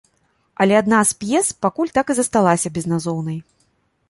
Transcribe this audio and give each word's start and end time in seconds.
Але 0.63 0.77
адна 0.79 1.01
з 1.09 1.19
п'ес 1.23 1.51
пакуль 1.67 1.93
так 1.99 2.05
і 2.15 2.17
засталася 2.21 2.73
безназоўнай. 2.79 3.39